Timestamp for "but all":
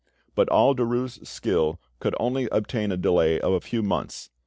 0.33-0.73